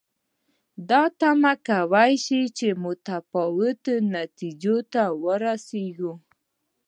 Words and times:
دا 0.89 1.03
تمه 1.19 1.53
کولای 1.67 2.13
شو 2.25 2.39
چې 2.57 2.67
متفاوتو 2.85 3.93
نتیجو 4.15 4.77
ته 4.93 5.01
ورسېږو. 5.23 6.13